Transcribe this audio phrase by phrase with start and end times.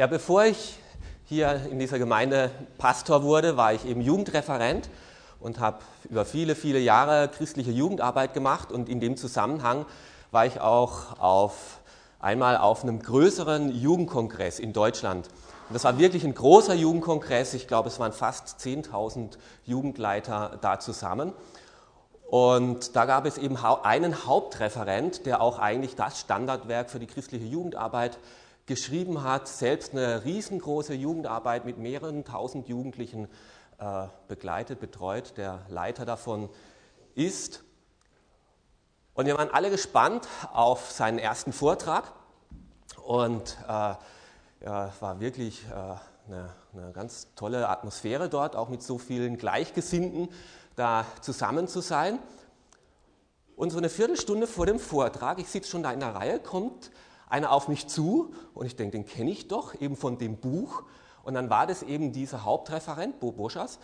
[0.00, 0.78] Ja, bevor ich
[1.26, 4.88] hier in dieser Gemeinde Pastor wurde, war ich eben Jugendreferent
[5.40, 9.84] und habe über viele, viele Jahre christliche Jugendarbeit gemacht und in dem Zusammenhang
[10.30, 11.80] war ich auch auf,
[12.18, 15.28] einmal auf einem größeren Jugendkongress in Deutschland.
[15.68, 17.52] Und das war wirklich ein großer Jugendkongress.
[17.52, 19.36] Ich glaube, es waren fast 10.000
[19.66, 21.34] Jugendleiter da zusammen.
[22.30, 27.44] Und da gab es eben einen Hauptreferent, der auch eigentlich das Standardwerk für die christliche
[27.44, 28.16] Jugendarbeit
[28.70, 33.26] geschrieben hat, selbst eine riesengroße Jugendarbeit mit mehreren tausend Jugendlichen
[33.78, 36.48] äh, begleitet, betreut, der Leiter davon
[37.16, 37.64] ist.
[39.14, 42.12] Und wir waren alle gespannt auf seinen ersten Vortrag
[43.04, 43.94] und äh,
[44.64, 45.72] ja, war wirklich äh,
[46.28, 50.28] eine, eine ganz tolle Atmosphäre dort, auch mit so vielen Gleichgesinnten
[50.76, 52.20] da zusammen zu sein.
[53.56, 56.92] Und so eine Viertelstunde vor dem Vortrag, ich sitze schon da in der Reihe, kommt
[57.30, 60.82] einer auf mich zu und ich denke, den kenne ich doch, eben von dem Buch.
[61.22, 63.78] Und dann war das eben dieser Hauptreferent, Bo Boschas,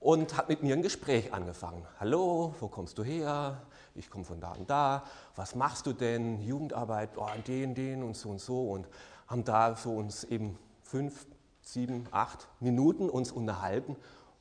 [0.00, 1.86] und hat mit mir ein Gespräch angefangen.
[1.98, 3.60] Hallo, wo kommst du her?
[3.94, 5.04] Ich komme von da und da.
[5.36, 6.40] Was machst du denn?
[6.40, 8.70] Jugendarbeit, oh, den, den und so und so.
[8.70, 8.88] Und
[9.26, 11.26] haben da so uns eben fünf,
[11.60, 13.94] sieben, acht Minuten uns unterhalten.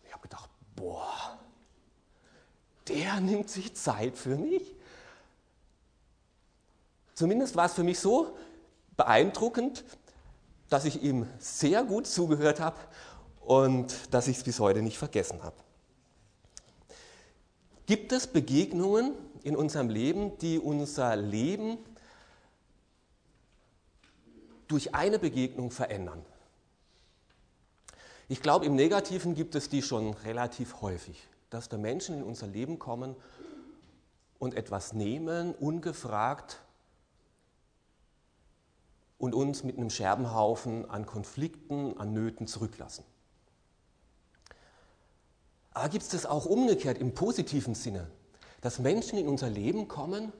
[0.05, 1.37] Ich habe gedacht, boah,
[2.87, 4.75] der nimmt sich Zeit für mich.
[7.19, 8.37] Zumindest war es für mich so
[8.95, 9.83] beeindruckend,
[10.69, 12.77] dass ich ihm sehr gut zugehört habe
[13.41, 15.57] und dass ich es bis heute nicht vergessen habe.
[17.87, 21.77] Gibt es Begegnungen in unserem Leben, die unser Leben
[24.69, 26.25] durch eine Begegnung verändern?
[28.29, 32.47] Ich glaube, im Negativen gibt es die schon relativ häufig, dass da Menschen in unser
[32.47, 33.17] Leben kommen
[34.37, 36.61] und etwas nehmen, ungefragt
[39.19, 43.03] und uns mit einem Scherbenhaufen an Konflikten, an Nöten zurücklassen.
[45.73, 48.09] Aber gibt es das auch umgekehrt im positiven Sinne,
[48.61, 50.33] dass Menschen in unser Leben kommen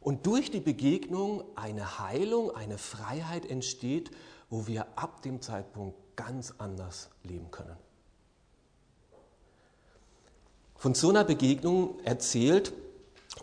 [0.00, 4.10] und durch die Begegnung eine Heilung, eine Freiheit entsteht,
[4.50, 7.76] wo wir ab dem Zeitpunkt ganz anders leben können.
[10.76, 12.72] Von so einer Begegnung erzählt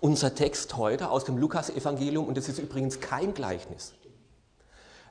[0.02, 3.94] unser Text heute aus dem Lukas-Evangelium und es ist übrigens kein Gleichnis.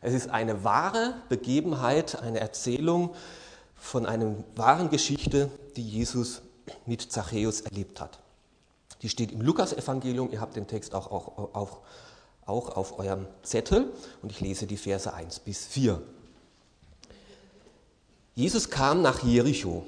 [0.01, 3.15] Es ist eine wahre Begebenheit, eine Erzählung
[3.77, 6.43] von einer wahren Geschichte, die Jesus
[6.87, 8.19] mit Zachäus erlebt hat.
[9.03, 10.31] Die steht im Lukas-Evangelium.
[10.33, 11.79] Ihr habt den Text auch, auch, auch,
[12.47, 13.93] auch auf eurem Zettel
[14.23, 16.01] und ich lese die Verse 1 bis 4.
[18.35, 19.85] Jesus kam nach Jericho.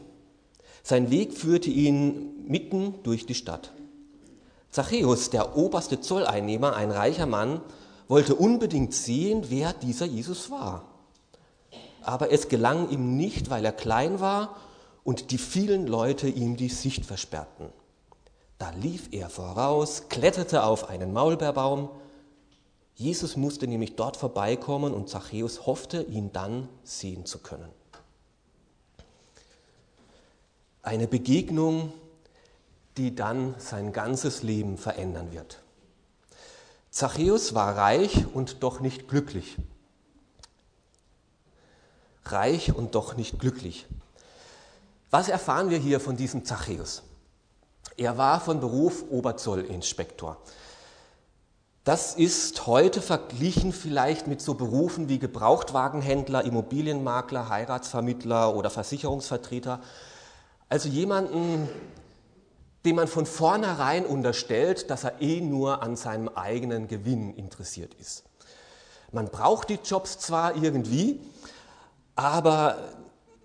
[0.82, 3.72] Sein Weg führte ihn mitten durch die Stadt.
[4.70, 7.60] Zachäus, der oberste Zolleinnehmer, ein reicher Mann,
[8.10, 10.84] wollte unbedingt sehen, wer dieser Jesus war.
[12.02, 14.56] Aber es gelang ihm nicht, weil er klein war
[15.04, 17.68] und die vielen Leute ihm die Sicht versperrten.
[18.58, 21.88] Da lief er voraus, kletterte auf einen Maulbeerbaum.
[22.96, 27.70] Jesus musste nämlich dort vorbeikommen und Zachäus hoffte, ihn dann sehen zu können.
[30.82, 31.92] Eine Begegnung,
[32.96, 35.62] die dann sein ganzes Leben verändern wird.
[36.90, 39.56] Zachäus war reich und doch nicht glücklich.
[42.24, 43.86] Reich und doch nicht glücklich.
[45.10, 47.02] Was erfahren wir hier von diesem Zachäus?
[47.96, 50.36] Er war von Beruf Oberzollinspektor.
[51.84, 59.80] Das ist heute verglichen vielleicht mit so Berufen wie Gebrauchtwagenhändler, Immobilienmakler, Heiratsvermittler oder Versicherungsvertreter.
[60.68, 61.68] Also jemanden,
[62.84, 68.24] dem man von vornherein unterstellt, dass er eh nur an seinem eigenen Gewinn interessiert ist.
[69.12, 71.20] Man braucht die Jobs zwar irgendwie,
[72.14, 72.78] aber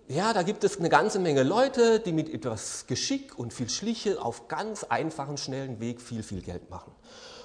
[0.08, 4.22] ja, da gibt es eine ganze Menge Leute, die mit etwas Geschick und viel Schliche
[4.22, 6.92] auf ganz einfachen, schnellen Weg viel, viel Geld machen.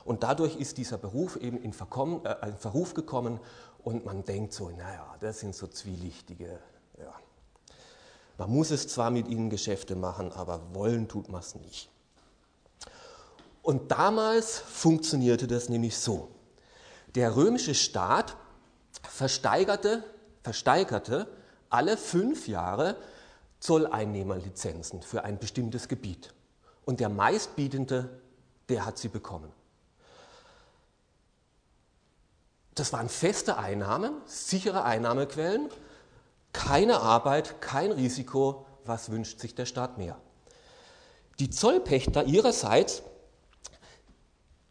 [0.06, 3.40] Und dadurch ist dieser Beruf eben in, Verkommen, äh, in Verruf gekommen
[3.84, 6.60] und man denkt so, naja, das sind so zwielichtige
[8.42, 11.92] man muss es zwar mit ihnen Geschäfte machen, aber wollen tut man es nicht.
[13.62, 16.28] Und damals funktionierte das nämlich so.
[17.14, 18.36] Der römische Staat
[19.08, 20.04] versteigerte,
[20.42, 21.28] versteigerte
[21.70, 22.96] alle fünf Jahre
[23.60, 26.34] Zolleinnehmerlizenzen für ein bestimmtes Gebiet.
[26.84, 28.10] Und der meistbietende,
[28.70, 29.54] der hat sie bekommen.
[32.74, 35.70] Das waren feste Einnahmen, sichere Einnahmequellen
[36.54, 38.66] keine Arbeit, kein Risiko.
[38.86, 40.18] Was wünscht sich der Staat mehr?
[41.40, 43.04] Die Zollpächter ihrerseits,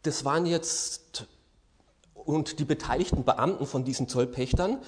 [0.03, 1.27] das waren jetzt,
[2.13, 4.79] und die beteiligten Beamten von diesen Zollpächtern,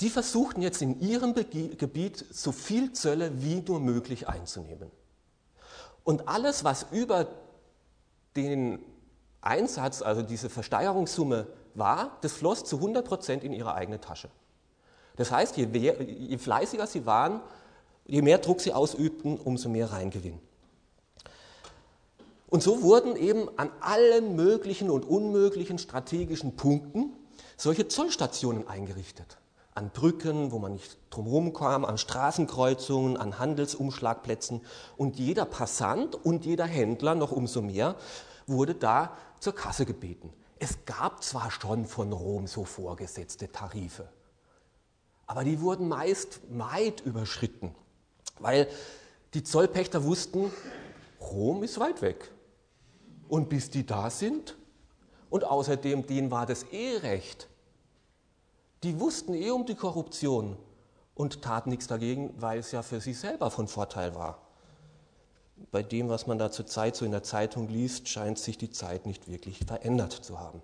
[0.00, 4.90] die versuchten jetzt in ihrem Gebiet so viel Zölle wie nur möglich einzunehmen.
[6.04, 7.28] Und alles, was über
[8.34, 8.80] den
[9.40, 14.30] Einsatz, also diese Versteigerungssumme war, das floss zu 100 Prozent in ihre eigene Tasche.
[15.16, 17.40] Das heißt, je, je fleißiger sie waren,
[18.06, 20.38] je mehr Druck sie ausübten, umso mehr Reingewinn.
[22.48, 27.16] Und so wurden eben an allen möglichen und unmöglichen strategischen Punkten
[27.56, 29.38] solche Zollstationen eingerichtet.
[29.74, 34.60] An Brücken, wo man nicht drumherum kam, an Straßenkreuzungen, an Handelsumschlagplätzen.
[34.98, 37.96] Und jeder Passant und jeder Händler, noch umso mehr,
[38.46, 40.30] wurde da zur Kasse gebeten.
[40.58, 44.08] Es gab zwar schon von Rom so vorgesetzte Tarife,
[45.32, 47.74] aber die wurden meist weit überschritten,
[48.38, 48.68] weil
[49.32, 50.52] die Zollpächter wussten,
[51.22, 52.30] Rom ist weit weg.
[53.28, 54.58] Und bis die da sind,
[55.30, 57.48] und außerdem denen war das eh recht,
[58.82, 60.58] die wussten eh um die Korruption
[61.14, 64.42] und taten nichts dagegen, weil es ja für sie selber von Vorteil war.
[65.70, 68.70] Bei dem, was man da zur Zeit so in der Zeitung liest, scheint sich die
[68.70, 70.60] Zeit nicht wirklich verändert zu haben.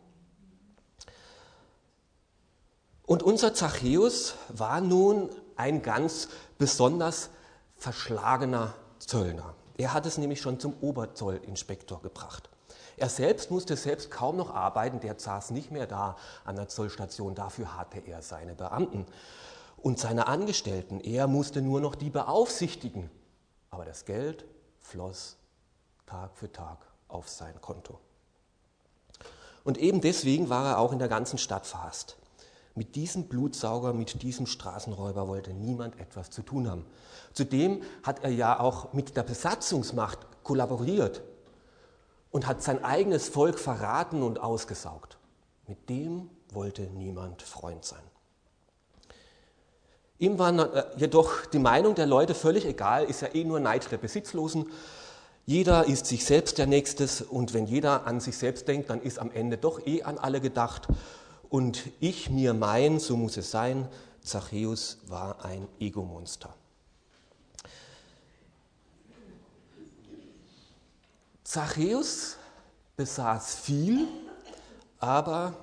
[3.09, 6.29] Und unser Zachäus war nun ein ganz
[6.59, 7.31] besonders
[7.75, 9.55] verschlagener Zöllner.
[9.79, 12.51] Er hat es nämlich schon zum Oberzollinspektor gebracht.
[12.99, 17.35] Er selbst musste selbst kaum noch arbeiten, der saß nicht mehr da an der Zollstation,
[17.35, 19.07] dafür hatte er seine Beamten
[19.79, 21.01] und seine Angestellten.
[21.01, 23.11] Er musste nur noch die beaufsichtigen,
[23.71, 24.45] aber das Geld
[24.81, 25.39] floss
[26.05, 26.77] Tag für Tag
[27.09, 28.01] auf sein Konto.
[29.65, 32.19] Und eben deswegen war er auch in der ganzen Stadt verhasst.
[32.79, 36.87] Mit diesem Blutsauger, mit diesem Straßenräuber wollte niemand etwas zu tun haben.
[37.33, 41.23] Zudem hat er ja auch mit der Besatzungsmacht kollaboriert
[42.31, 45.19] und hat sein eigenes Volk verraten und ausgesaugt.
[45.67, 48.05] Mit dem wollte niemand Freund sein.
[50.21, 53.91] Ihm war äh, jedoch die Meinung der Leute völlig egal, ist ja eh nur Neid
[53.91, 54.67] der Besitzlosen.
[55.47, 59.19] Jeder ist sich selbst der Nächstes und wenn jeder an sich selbst denkt, dann ist
[59.19, 60.87] am Ende doch eh an alle gedacht.
[61.51, 63.89] Und ich, mir, mein, so muss es sein,
[64.23, 66.55] Zachäus war ein Egomonster.
[71.45, 72.37] Zachäus
[72.97, 74.07] besaß viel,
[74.99, 75.55] aber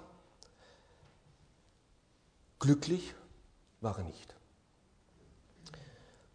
[2.58, 3.14] glücklich
[3.82, 4.34] war er nicht.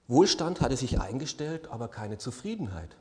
[0.06, 2.96] Wohlstand hatte sich eingestellt, aber keine Zufriedenheit.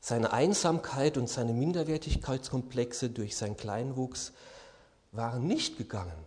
[0.00, 4.32] Seine Einsamkeit und seine Minderwertigkeitskomplexe durch seinen Kleinwuchs
[5.12, 6.26] waren nicht gegangen.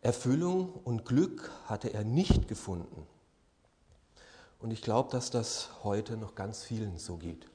[0.00, 3.06] Erfüllung und Glück hatte er nicht gefunden.
[4.60, 7.46] Und ich glaube, dass das heute noch ganz vielen so geht.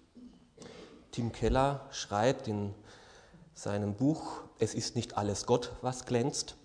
[1.12, 2.74] Tim Keller schreibt in
[3.56, 6.56] seinem Buch Es ist nicht alles Gott, was glänzt.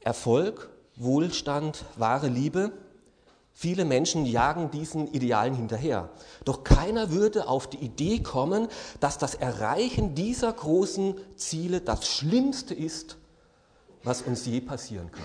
[0.00, 2.72] Erfolg, Wohlstand, wahre Liebe.
[3.58, 6.10] Viele Menschen jagen diesen Idealen hinterher.
[6.44, 8.68] Doch keiner würde auf die Idee kommen,
[9.00, 13.16] dass das Erreichen dieser großen Ziele das Schlimmste ist,
[14.02, 15.24] was uns je passieren kann.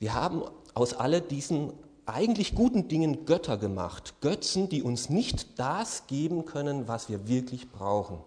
[0.00, 0.42] Wir haben
[0.74, 1.72] aus all diesen
[2.04, 4.14] eigentlich guten Dingen Götter gemacht.
[4.20, 8.18] Götzen, die uns nicht das geben können, was wir wirklich brauchen.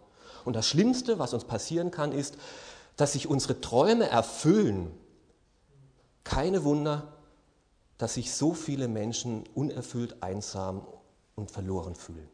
[0.46, 2.38] Und das Schlimmste, was uns passieren kann, ist,
[2.96, 4.92] dass sich unsere Träume erfüllen.
[6.24, 7.19] Keine Wunder,
[8.00, 10.88] dass sich so viele Menschen unerfüllt, einsam
[11.36, 12.29] und verloren fühlen.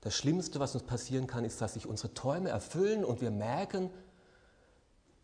[0.00, 3.90] Das Schlimmste, was uns passieren kann, ist, dass sich unsere Träume erfüllen und wir merken,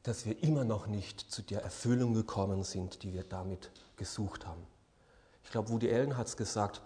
[0.03, 4.67] dass wir immer noch nicht zu der Erfüllung gekommen sind, die wir damit gesucht haben.
[5.45, 6.83] Ich glaube, Woody Allen hat es gesagt,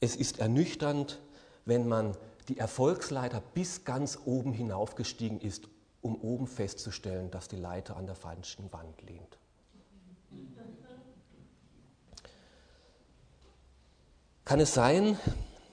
[0.00, 1.20] es ist ernüchternd,
[1.66, 2.16] wenn man
[2.48, 5.68] die Erfolgsleiter bis ganz oben hinaufgestiegen ist,
[6.02, 9.38] um oben festzustellen, dass die Leiter an der falschen Wand lehnt.
[14.44, 15.18] Kann es sein,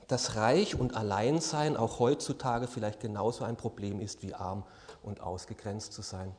[0.07, 4.63] dass Reich und Alleinsein auch heutzutage vielleicht genauso ein Problem ist wie arm
[5.01, 6.35] und ausgegrenzt zu sein.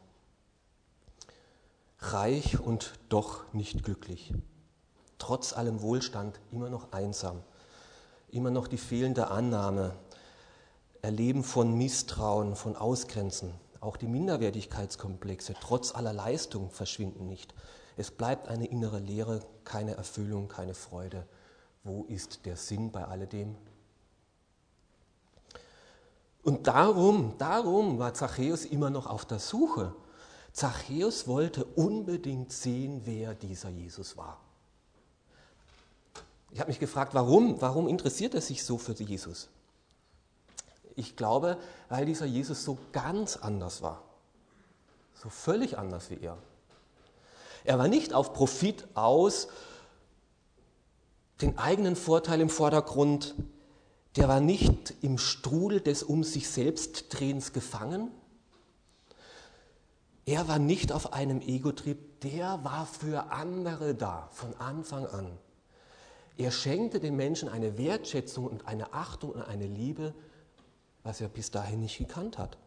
[1.99, 4.33] Reich und doch nicht glücklich.
[5.19, 7.43] Trotz allem Wohlstand immer noch einsam.
[8.31, 9.97] Immer noch die fehlende Annahme.
[11.03, 13.53] Erleben von Misstrauen, von Ausgrenzen.
[13.81, 17.55] Auch die Minderwertigkeitskomplexe trotz aller Leistung verschwinden nicht.
[17.97, 21.27] Es bleibt eine innere Leere, keine Erfüllung, keine Freude.
[21.85, 23.57] Wo ist der Sinn bei alledem?
[26.43, 29.95] Und darum, darum war Zachäus immer noch auf der Suche.
[30.53, 34.41] Zachäus wollte unbedingt sehen, wer dieser Jesus war.
[36.51, 39.51] Ich habe mich gefragt, warum, warum interessiert er sich so für Jesus?
[40.99, 44.03] Ich glaube, weil dieser Jesus so ganz anders war.
[45.15, 46.37] So völlig anders wie er.
[47.63, 49.47] Er war nicht auf Profit aus,
[51.41, 53.37] den eigenen Vorteil im Vordergrund.
[54.17, 58.11] Der war nicht im Strudel des um sich selbst Drehens gefangen.
[60.27, 65.39] Er war nicht auf einem Ego-Trieb, der war für andere da, von Anfang an.
[66.37, 70.13] Er schenkte den Menschen eine Wertschätzung und eine Achtung und eine Liebe,
[71.03, 72.59] was er bis dahin nicht gekannt hat.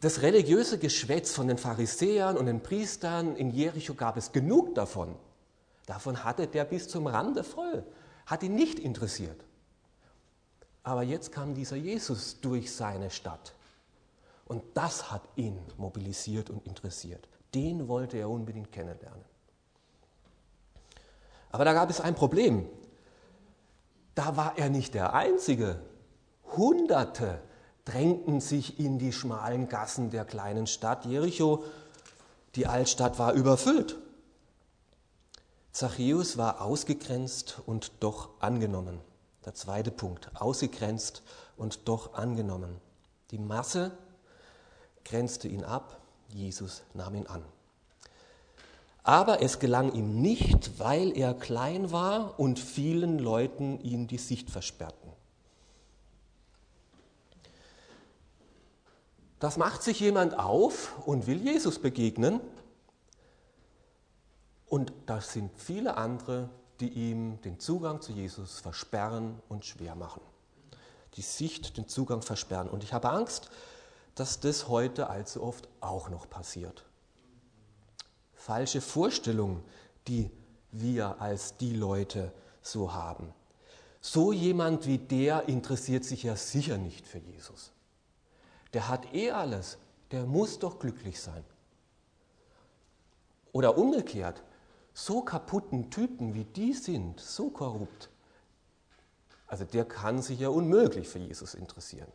[0.00, 5.14] Das religiöse Geschwätz von den Pharisäern und den Priestern in Jericho gab es genug davon.
[5.86, 7.84] Davon hatte der bis zum Rande voll,
[8.26, 9.44] hat ihn nicht interessiert.
[10.82, 13.54] Aber jetzt kam dieser Jesus durch seine Stadt
[14.46, 17.28] und das hat ihn mobilisiert und interessiert.
[17.54, 19.24] Den wollte er unbedingt kennenlernen.
[21.52, 22.68] Aber da gab es ein Problem.
[24.14, 25.80] Da war er nicht der Einzige.
[26.56, 27.40] Hunderte
[27.84, 31.64] drängten sich in die schmalen Gassen der kleinen Stadt Jericho.
[32.54, 33.98] Die Altstadt war überfüllt.
[35.72, 39.00] Zachäus war ausgegrenzt und doch angenommen.
[39.44, 41.22] Der zweite Punkt, ausgegrenzt
[41.56, 42.80] und doch angenommen.
[43.30, 43.92] Die Masse
[45.04, 47.42] grenzte ihn ab, Jesus nahm ihn an.
[49.02, 54.50] Aber es gelang ihm nicht, weil er klein war und vielen Leuten ihn die Sicht
[54.50, 55.01] versperrten.
[59.42, 62.40] Das macht sich jemand auf und will Jesus begegnen.
[64.66, 70.22] Und das sind viele andere, die ihm den Zugang zu Jesus versperren und schwer machen.
[71.16, 72.68] Die Sicht, den Zugang versperren.
[72.68, 73.50] Und ich habe Angst,
[74.14, 76.84] dass das heute allzu oft auch noch passiert.
[78.34, 79.64] Falsche Vorstellungen,
[80.06, 80.30] die
[80.70, 82.32] wir als die Leute
[82.62, 83.34] so haben.
[84.00, 87.72] So jemand wie der interessiert sich ja sicher nicht für Jesus.
[88.72, 89.78] Der hat eh alles,
[90.10, 91.44] der muss doch glücklich sein.
[93.52, 94.42] Oder umgekehrt,
[94.94, 98.10] so kaputten Typen wie die sind, so korrupt,
[99.52, 102.10] also der kann sich ja unmöglich für Jesus interessieren.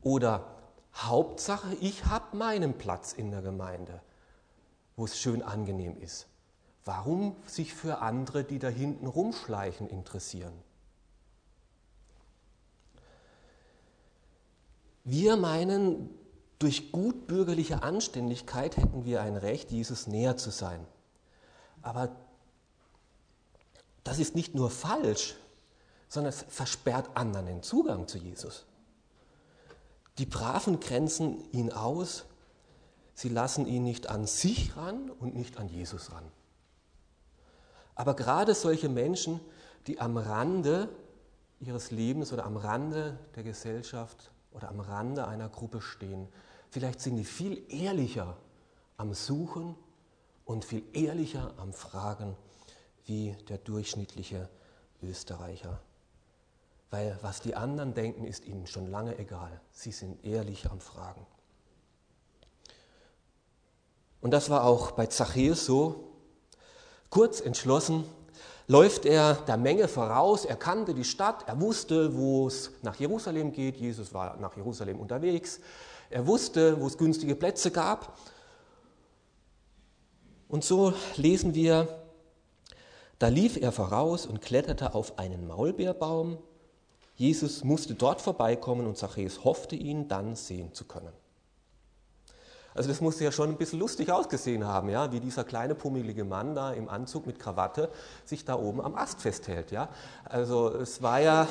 [0.00, 0.46] Oder
[0.94, 4.00] Hauptsache, ich habe meinen Platz in der Gemeinde,
[4.94, 6.28] wo es schön angenehm ist.
[6.84, 10.52] Warum sich für andere, die da hinten rumschleichen, interessieren?
[15.04, 16.10] Wir meinen,
[16.58, 20.86] durch gutbürgerliche Anständigkeit hätten wir ein Recht, Jesus näher zu sein.
[21.82, 22.14] Aber
[24.04, 25.34] das ist nicht nur falsch,
[26.08, 28.66] sondern es versperrt anderen den Zugang zu Jesus.
[30.18, 32.26] Die Braven grenzen ihn aus,
[33.14, 36.24] sie lassen ihn nicht an sich ran und nicht an Jesus ran.
[37.94, 39.40] Aber gerade solche Menschen,
[39.86, 40.88] die am Rande
[41.60, 46.28] ihres Lebens oder am Rande der Gesellschaft oder am Rande einer Gruppe stehen,
[46.70, 48.36] vielleicht sind die viel ehrlicher
[48.96, 49.76] am Suchen
[50.44, 52.36] und viel ehrlicher am Fragen
[53.04, 54.48] wie der durchschnittliche
[55.02, 55.80] Österreicher
[56.92, 59.60] weil was die anderen denken, ist ihnen schon lange egal.
[59.72, 61.26] Sie sind ehrlich am Fragen.
[64.20, 66.12] Und das war auch bei Zachäus so.
[67.08, 68.04] Kurz entschlossen
[68.72, 70.44] läuft er der Menge voraus.
[70.44, 73.76] Er kannte die Stadt, er wusste, wo es nach Jerusalem geht.
[73.76, 75.60] Jesus war nach Jerusalem unterwegs.
[76.10, 78.18] Er wusste, wo es günstige Plätze gab.
[80.48, 81.86] Und so lesen wir,
[83.18, 86.38] da lief er voraus und kletterte auf einen Maulbeerbaum
[87.22, 91.12] Jesus musste dort vorbeikommen und Zachäus hoffte, ihn dann sehen zu können.
[92.74, 96.24] Also das musste ja schon ein bisschen lustig ausgesehen haben, ja, wie dieser kleine pummelige
[96.24, 97.90] Mann da im Anzug mit Krawatte
[98.24, 99.70] sich da oben am Ast festhält.
[99.70, 99.88] Ja.
[100.24, 101.48] Also es war ja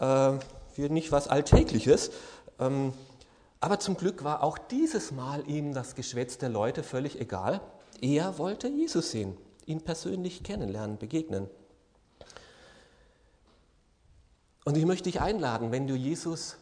[0.00, 2.10] äh, nicht was Alltägliches.
[2.58, 2.92] Ähm,
[3.60, 7.60] aber zum Glück war auch dieses Mal ihm das Geschwätz der Leute völlig egal.
[8.00, 9.36] Er wollte Jesus sehen,
[9.66, 11.48] ihn persönlich kennenlernen, begegnen.
[14.64, 16.56] Und ich möchte dich einladen, wenn du Jesus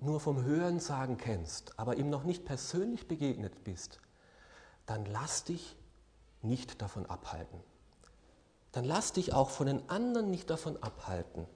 [0.00, 4.00] nur vom Hören sagen kennst, aber ihm noch nicht persönlich begegnet bist,
[4.86, 5.76] dann lass dich
[6.42, 7.60] nicht davon abhalten.
[8.72, 11.46] Dann lass dich auch von den anderen nicht davon abhalten.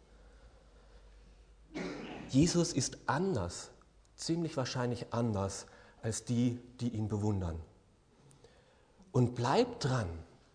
[2.29, 3.71] Jesus ist anders,
[4.17, 5.67] ziemlich wahrscheinlich anders
[6.03, 7.61] als die, die ihn bewundern.
[9.13, 10.09] Und bleib dran,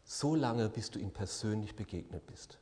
[0.04, 2.58] so lange, bis du ihm persönlich begegnet bist.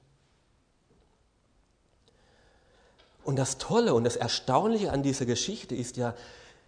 [3.26, 6.14] Und das Tolle und das Erstaunliche an dieser Geschichte ist ja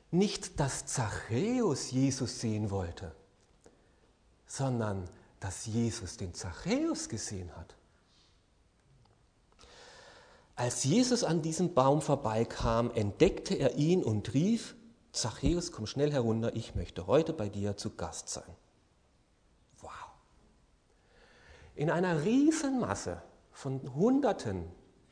[0.09, 3.11] nicht, dass Zachäus Jesus sehen wollte,
[4.47, 5.07] sondern
[5.39, 7.75] dass Jesus den Zachäus gesehen hat.
[10.55, 14.75] Als Jesus an diesem Baum vorbeikam, entdeckte er ihn und rief,
[15.11, 18.55] Zachäus, komm schnell herunter, ich möchte heute bei dir zu Gast sein.
[19.81, 19.91] Wow.
[21.75, 23.21] In einer Riesenmasse
[23.51, 24.65] von Hunderten,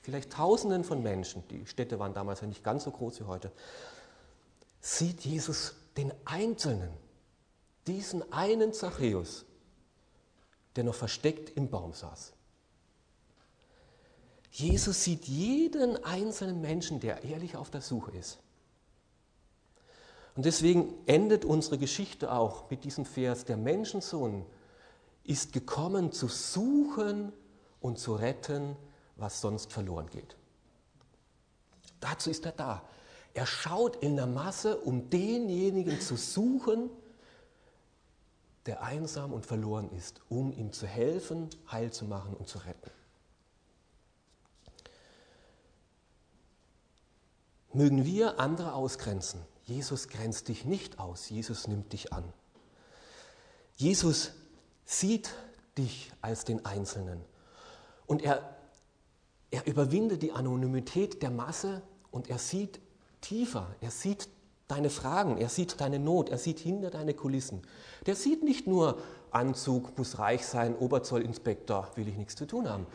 [0.05, 3.51] vielleicht Tausenden von Menschen, die Städte waren damals ja nicht ganz so groß wie heute,
[4.79, 6.91] sieht Jesus den Einzelnen,
[7.87, 9.45] diesen einen Zachäus,
[10.75, 12.33] der noch versteckt im Baum saß.
[14.51, 18.37] Jesus sieht jeden einzelnen Menschen, der ehrlich auf der Suche ist.
[20.35, 24.45] Und deswegen endet unsere Geschichte auch mit diesem Vers, der Menschensohn
[25.23, 27.33] ist gekommen zu suchen
[27.81, 28.75] und zu retten,
[29.15, 30.35] was sonst verloren geht.
[31.99, 32.83] Dazu ist er da.
[33.33, 36.89] Er schaut in der Masse, um denjenigen zu suchen,
[38.65, 42.91] der einsam und verloren ist, um ihm zu helfen, heil zu machen und zu retten.
[47.73, 49.41] Mögen wir andere ausgrenzen.
[49.63, 52.23] Jesus grenzt dich nicht aus, Jesus nimmt dich an.
[53.75, 54.31] Jesus
[54.85, 55.33] sieht
[55.77, 57.21] dich als den Einzelnen
[58.07, 58.55] und er,
[59.51, 62.79] er überwindet die Anonymität der Masse und er sieht
[63.21, 64.29] tiefer, er sieht
[64.67, 67.61] deine Fragen, er sieht deine Not, er sieht hinter deine Kulissen.
[68.05, 68.99] Der sieht nicht nur
[69.31, 72.87] Anzug, muss reich sein, Oberzollinspektor, will ich nichts zu tun haben.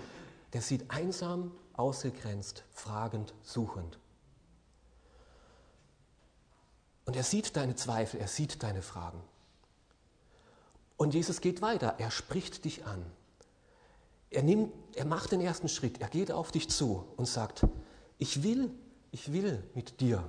[0.53, 3.99] Der sieht einsam, ausgegrenzt, fragend, suchend.
[7.05, 9.21] Und er sieht deine Zweifel, er sieht deine Fragen.
[10.97, 13.05] Und Jesus geht weiter, er spricht dich an.
[14.31, 17.67] Er, nimmt, er macht den ersten Schritt, er geht auf dich zu und sagt,
[18.19, 18.71] ich will,
[19.11, 20.29] ich will mit dir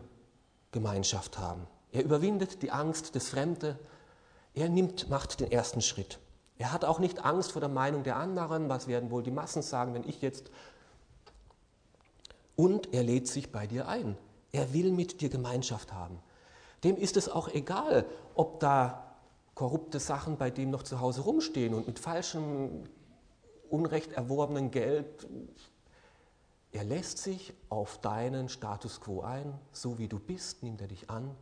[0.71, 1.67] Gemeinschaft haben.
[1.91, 3.77] Er überwindet die Angst, das Fremde.
[4.53, 6.19] Er nimmt, macht den ersten Schritt.
[6.57, 9.61] Er hat auch nicht Angst vor der Meinung der anderen, was werden wohl die Massen
[9.61, 10.51] sagen, wenn ich jetzt.
[12.55, 14.17] Und er lädt sich bei dir ein.
[14.51, 16.19] Er will mit dir Gemeinschaft haben.
[16.83, 19.15] Dem ist es auch egal, ob da
[19.55, 22.83] korrupte Sachen bei dem noch zu Hause rumstehen und mit falschem,
[23.71, 25.27] unrecht erworbenen Geld
[26.71, 31.09] er lässt sich auf deinen Status quo ein, so wie du bist, nimmt er dich
[31.09, 31.35] an.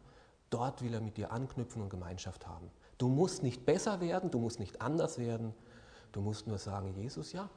[0.50, 2.72] Dort will er mit dir anknüpfen und Gemeinschaft haben.
[2.98, 5.54] Du musst nicht besser werden, du musst nicht anders werden.
[6.12, 7.48] Du musst nur sagen, Jesus, ja,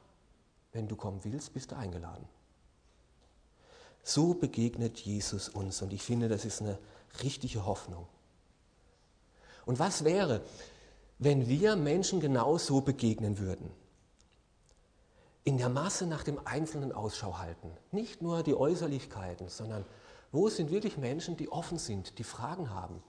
[0.71, 2.25] wenn du kommen willst, bist du eingeladen.
[4.03, 6.77] So begegnet Jesus uns und ich finde, das ist eine
[7.23, 8.05] richtige Hoffnung.
[9.65, 10.41] Und was wäre,
[11.17, 13.71] wenn wir Menschen genau so begegnen würden?
[15.43, 17.69] In der Masse nach dem Einzelnen Ausschau halten.
[17.91, 19.85] Nicht nur die Äußerlichkeiten, sondern
[20.31, 23.03] wo sind wirklich Menschen, die offen sind, die Fragen haben,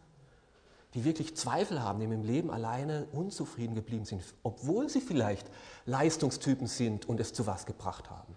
[0.94, 5.46] die wirklich Zweifel haben, die im Leben alleine unzufrieden geblieben sind, obwohl sie vielleicht
[5.86, 8.36] Leistungstypen sind und es zu was gebracht haben.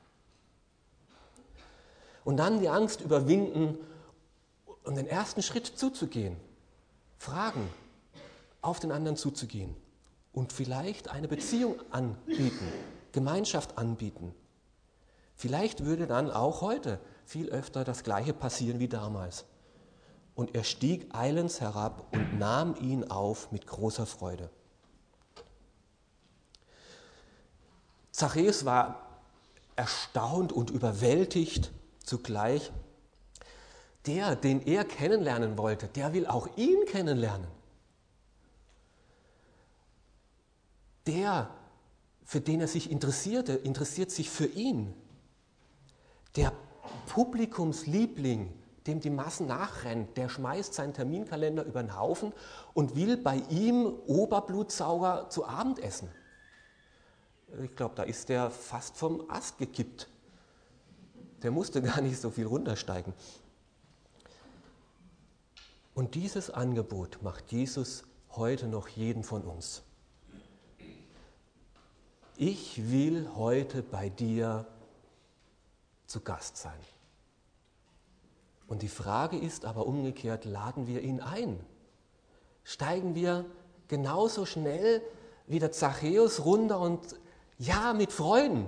[2.23, 3.77] Und dann die Angst überwinden
[4.83, 6.36] und den ersten Schritt zuzugehen,
[7.17, 7.67] fragen,
[8.62, 9.75] auf den anderen zuzugehen
[10.33, 12.71] und vielleicht eine Beziehung anbieten
[13.17, 14.32] Gemeinschaft anbieten.
[15.34, 19.45] Vielleicht würde dann auch heute viel öfter das Gleiche passieren wie damals.
[20.36, 24.51] Und er stieg eilends herab und nahm ihn auf mit großer Freude.
[28.12, 29.23] Zachäus war
[29.75, 31.71] erstaunt und überwältigt
[32.03, 32.71] zugleich.
[34.06, 37.47] Der, den er kennenlernen wollte, der will auch ihn kennenlernen.
[41.08, 41.49] Der,
[42.27, 44.93] für den er sich interessierte, interessiert sich für ihn.
[46.35, 46.51] Der
[47.07, 48.51] Publikumsliebling,
[48.85, 52.33] dem die Massen nachrennen, der schmeißt seinen Terminkalender über den Haufen
[52.73, 56.09] und will bei ihm Oberblutsauger zu Abend essen.
[57.63, 60.09] Ich glaube, da ist der fast vom Ast gekippt.
[61.43, 63.13] Der musste gar nicht so viel runtersteigen.
[65.93, 69.87] Und dieses Angebot macht Jesus heute noch jeden von uns
[72.38, 74.65] ich will heute bei dir
[76.06, 76.80] zu Gast sein.
[78.67, 81.60] Und die Frage ist aber umgekehrt, laden wir ihn ein?
[82.63, 83.45] Steigen wir
[83.88, 85.02] genauso schnell
[85.47, 87.15] wie der Zachäus runter und
[87.58, 88.67] ja, mit Freuden?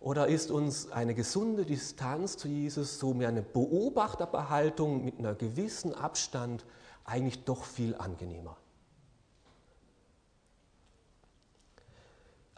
[0.00, 5.92] Oder ist uns eine gesunde Distanz zu Jesus, so mehr eine Beobachterbehaltung mit einer gewissen
[5.92, 6.64] Abstand
[7.04, 8.56] eigentlich doch viel angenehmer?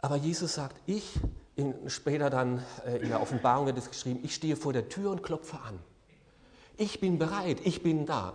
[0.01, 1.19] Aber Jesus sagt, ich,
[1.55, 5.11] in, später dann äh, in der Offenbarung wird es geschrieben, ich stehe vor der Tür
[5.11, 5.79] und klopfe an.
[6.77, 8.33] Ich bin bereit, ich bin da.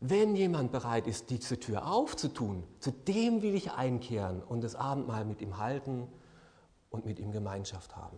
[0.00, 5.26] Wenn jemand bereit ist, diese Tür aufzutun, zu dem will ich einkehren und das Abendmahl
[5.26, 6.08] mit ihm halten
[6.88, 8.16] und mit ihm Gemeinschaft haben.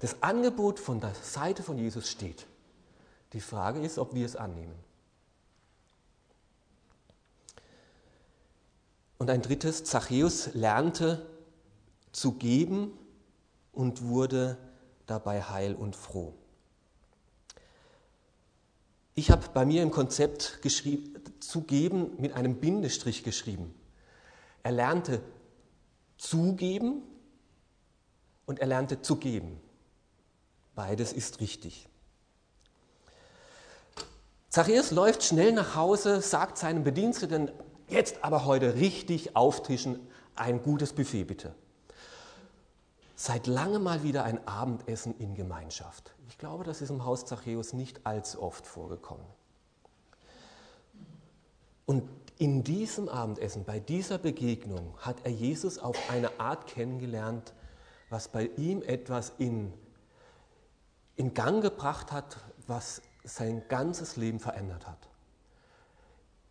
[0.00, 2.46] das Angebot von der Seite von Jesus steht.
[3.32, 4.74] Die Frage ist, ob wir es annehmen.
[9.18, 11.26] Und ein drittes, Zachäus lernte
[12.12, 12.92] zu geben
[13.72, 14.58] und wurde
[15.06, 16.34] dabei heil und froh.
[19.14, 20.60] Ich habe bei mir im Konzept
[21.40, 23.74] zu geben mit einem Bindestrich geschrieben.
[24.62, 25.22] Er lernte
[26.18, 27.02] zugeben
[28.44, 29.58] und er lernte zu geben.
[30.74, 31.88] Beides ist richtig.
[34.50, 37.50] Zachäus läuft schnell nach Hause, sagt seinem Bediensteten,
[37.88, 41.54] jetzt aber heute richtig auftischen, ein gutes Buffet bitte.
[43.14, 46.14] Seit langem mal wieder ein Abendessen in Gemeinschaft.
[46.28, 49.24] Ich glaube, das ist im Haus Zachäus nicht allzu oft vorgekommen.
[51.86, 57.54] Und in diesem Abendessen, bei dieser Begegnung, hat er Jesus auf eine Art kennengelernt,
[58.10, 59.72] was bei ihm etwas in,
[61.16, 65.08] in Gang gebracht hat, was sein ganzes Leben verändert hat.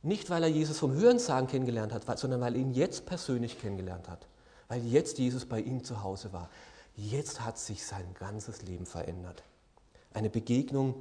[0.05, 4.07] Nicht, weil er Jesus vom Hörensagen kennengelernt hat, sondern weil er ihn jetzt persönlich kennengelernt
[4.07, 4.27] hat.
[4.67, 6.51] Weil jetzt Jesus bei ihm zu Hause war.
[6.95, 9.41] Jetzt hat sich sein ganzes Leben verändert.
[10.13, 10.93] Eine Begegnung,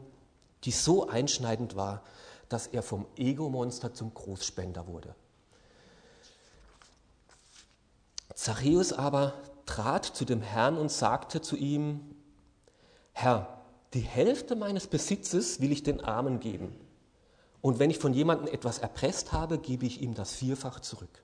[0.64, 2.02] die so einschneidend war,
[2.48, 5.14] dass er vom Ego-Monster zum Großspender wurde.
[8.34, 9.34] Zachäus aber
[9.66, 12.00] trat zu dem Herrn und sagte zu ihm,
[13.12, 13.60] Herr,
[13.92, 16.74] die Hälfte meines Besitzes will ich den Armen geben.
[17.64, 21.22] Und wenn ich von jemandem etwas erpresst habe, gebe ich ihm das vierfach zurück.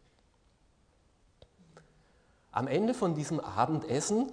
[2.50, 4.32] Am Ende von diesem Abendessen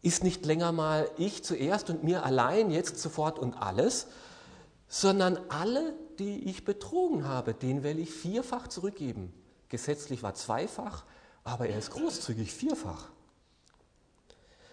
[0.00, 4.06] ist nicht länger mal ich zuerst und mir allein jetzt sofort und alles,
[4.88, 9.34] sondern alle, die ich betrogen habe, den will ich vierfach zurückgeben.
[9.68, 11.04] Gesetzlich war zweifach,
[11.44, 13.10] aber er ist großzügig, vierfach.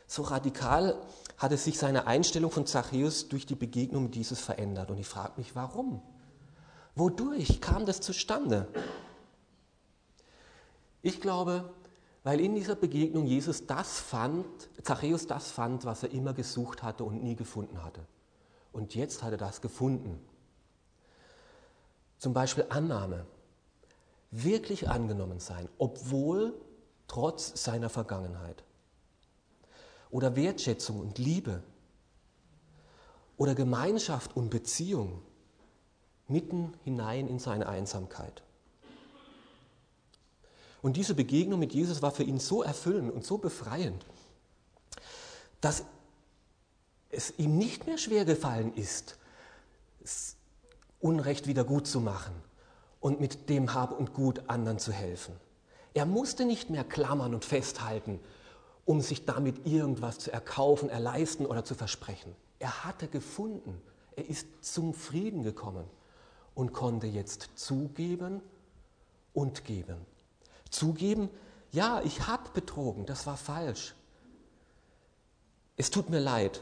[0.08, 1.02] So radikal
[1.38, 4.90] hatte sich seine Einstellung von Zachäus durch die Begegnung mit Jesus verändert.
[4.90, 6.02] Und ich frage mich, warum?
[6.96, 8.68] Wodurch kam das zustande?
[11.02, 11.74] Ich glaube,
[12.24, 14.46] weil in dieser Begegnung Jesus das fand,
[14.82, 18.06] Zachäus das fand, was er immer gesucht hatte und nie gefunden hatte.
[18.72, 20.20] Und jetzt hat er das gefunden.
[22.18, 23.26] Zum Beispiel Annahme.
[24.32, 26.54] Wirklich angenommen sein, obwohl
[27.08, 28.64] trotz seiner Vergangenheit.
[30.10, 31.62] Oder Wertschätzung und Liebe.
[33.38, 35.22] Oder Gemeinschaft und Beziehung
[36.34, 38.42] mitten hinein in seine Einsamkeit.
[40.82, 44.06] Und diese Begegnung mit Jesus war für ihn so erfüllend und so befreiend,
[45.62, 45.86] dass
[47.10, 49.18] es ihm nicht mehr schwer gefallen ist,
[51.00, 52.34] Unrecht wieder gut zu machen
[53.00, 55.36] und mit dem Hab und Gut anderen zu helfen.
[55.94, 58.20] Er musste nicht mehr klammern und festhalten,
[58.86, 62.36] um sich damit irgendwas zu erkaufen, erleisten oder zu versprechen.
[62.60, 63.82] Er hatte gefunden,
[64.16, 65.86] er ist zum Frieden gekommen
[66.56, 68.42] und konnte jetzt zugeben
[69.34, 69.98] und geben.
[70.70, 71.30] Zugeben,
[71.72, 73.96] ja, ich habe betrogen, das war falsch.
[75.76, 76.62] Es tut mir leid.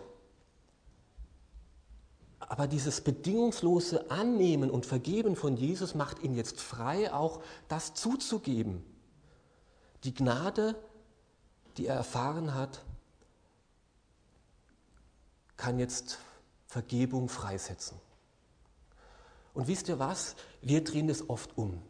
[2.40, 8.84] Aber dieses bedingungslose Annehmen und Vergeben von Jesus macht ihn jetzt frei, auch das zuzugeben.
[10.04, 10.76] Die Gnade,
[11.78, 12.84] die er erfahren hat,
[15.56, 16.18] kann jetzt
[16.68, 17.98] Vergebung freisetzen.
[19.54, 20.36] Und wisst ihr was?
[20.62, 21.82] Wir drehen es oft um.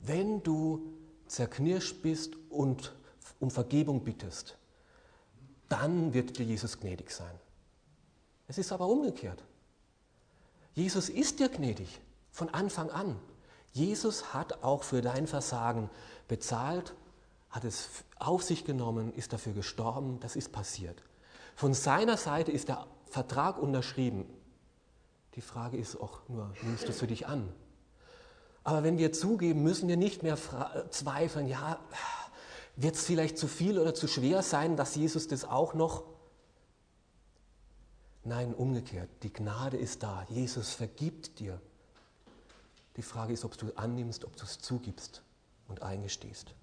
[0.00, 0.92] Wenn du
[1.26, 2.94] zerknirscht bist und
[3.40, 4.56] um Vergebung bittest,
[5.68, 7.34] dann wird dir Jesus gnädig sein.
[8.46, 9.44] Es ist aber umgekehrt.
[10.74, 13.16] Jesus ist dir gnädig von Anfang an.
[13.72, 15.90] Jesus hat auch für dein Versagen
[16.26, 16.94] bezahlt,
[17.50, 21.02] hat es auf sich genommen, ist dafür gestorben, das ist passiert.
[21.54, 24.26] Von seiner Seite ist der Vertrag unterschrieben.
[25.34, 27.52] Die Frage ist auch nur, nimmst du es für dich an?
[28.64, 30.36] Aber wenn wir zugeben, müssen wir nicht mehr
[30.90, 31.78] zweifeln, ja,
[32.76, 36.04] wird es vielleicht zu viel oder zu schwer sein, dass Jesus das auch noch?
[38.24, 40.26] Nein, umgekehrt, die Gnade ist da.
[40.28, 41.60] Jesus vergibt dir.
[42.96, 45.22] Die Frage ist, ob du annimmst, ob du es zugibst
[45.68, 46.54] und eingestehst.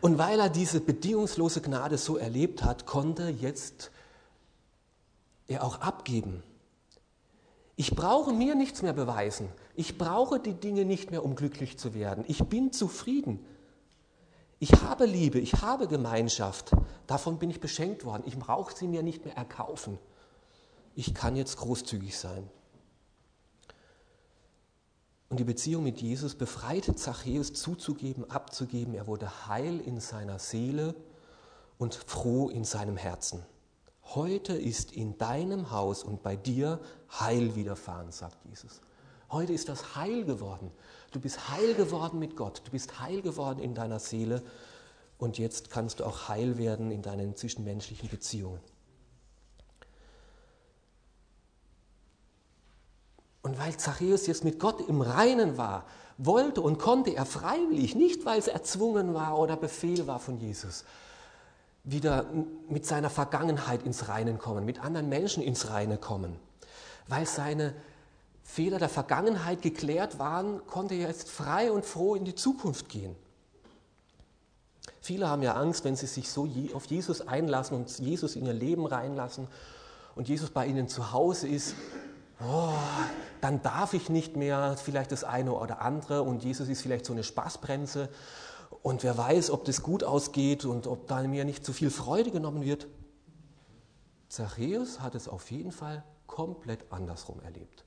[0.00, 3.90] Und weil er diese bedingungslose Gnade so erlebt hat, konnte jetzt
[5.46, 6.42] er auch abgeben.
[7.76, 9.48] Ich brauche mir nichts mehr beweisen.
[9.74, 12.24] Ich brauche die Dinge nicht mehr, um glücklich zu werden.
[12.26, 13.44] Ich bin zufrieden.
[14.58, 16.72] Ich habe Liebe, ich habe Gemeinschaft.
[17.06, 18.22] Davon bin ich beschenkt worden.
[18.24, 19.98] Ich brauche sie mir nicht mehr erkaufen.
[20.94, 22.48] Ich kann jetzt großzügig sein.
[25.28, 28.94] Und die Beziehung mit Jesus befreite Zachäus zuzugeben, abzugeben.
[28.94, 30.94] Er wurde heil in seiner Seele
[31.76, 33.44] und froh in seinem Herzen.
[34.14, 38.80] Heute ist in deinem Haus und bei dir Heil widerfahren, sagt Jesus.
[39.30, 40.70] Heute ist das Heil geworden.
[41.10, 42.62] Du bist heil geworden mit Gott.
[42.64, 44.42] Du bist heil geworden in deiner Seele.
[45.18, 48.60] Und jetzt kannst du auch heil werden in deinen zwischenmenschlichen Beziehungen.
[53.42, 55.86] Und weil Zachäus jetzt mit Gott im Reinen war,
[56.18, 60.84] wollte und konnte er freiwillig, nicht weil es erzwungen war oder Befehl war von Jesus,
[61.86, 62.26] wieder
[62.68, 66.36] mit seiner Vergangenheit ins Reine kommen, mit anderen Menschen ins Reine kommen.
[67.06, 67.72] Weil seine
[68.42, 73.14] Fehler der Vergangenheit geklärt waren, konnte er jetzt frei und froh in die Zukunft gehen.
[75.00, 78.52] Viele haben ja Angst, wenn sie sich so auf Jesus einlassen und Jesus in ihr
[78.52, 79.46] Leben reinlassen
[80.16, 81.76] und Jesus bei ihnen zu Hause ist,
[82.40, 82.72] oh,
[83.40, 87.12] dann darf ich nicht mehr vielleicht das eine oder andere und Jesus ist vielleicht so
[87.12, 88.08] eine Spaßbremse
[88.82, 92.30] und wer weiß, ob das gut ausgeht und ob da mir nicht zu viel Freude
[92.30, 92.86] genommen wird.
[94.28, 97.84] Zachäus hat es auf jeden Fall komplett andersrum erlebt.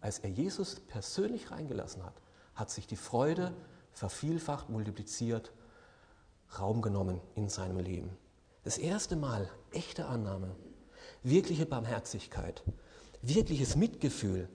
[0.00, 2.14] Als er Jesus persönlich reingelassen hat,
[2.54, 3.54] hat sich die Freude
[3.92, 5.52] vervielfacht, multipliziert,
[6.58, 8.10] Raum genommen in seinem Leben.
[8.64, 10.54] Das erste Mal echte Annahme,
[11.22, 12.62] wirkliche Barmherzigkeit,
[13.22, 14.48] wirkliches Mitgefühl,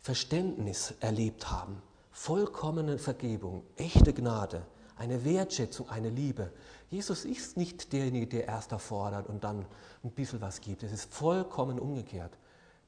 [0.00, 1.82] Verständnis erlebt haben,
[2.14, 4.64] vollkommene Vergebung, echte Gnade,
[4.96, 6.52] eine Wertschätzung, eine Liebe.
[6.88, 9.66] Jesus ist nicht derjenige, der erst erfordert und dann
[10.04, 10.84] ein bisschen was gibt.
[10.84, 12.38] Es ist vollkommen umgekehrt,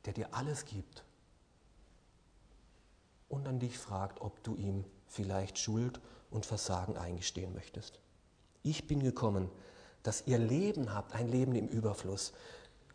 [0.05, 1.05] der dir alles gibt
[3.29, 7.99] und an dich fragt, ob du ihm vielleicht Schuld und Versagen eingestehen möchtest.
[8.63, 9.51] Ich bin gekommen,
[10.05, 12.33] dass ihr Leben habt, ein Leben im Überfluss,